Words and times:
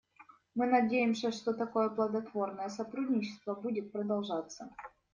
Мы 0.55 0.65
надеемся, 0.65 1.31
что 1.31 1.53
такое 1.53 1.87
плодотворное 1.91 2.69
сотрудничество 2.69 3.53
будет 3.53 3.91
продолжаться. 3.91 4.75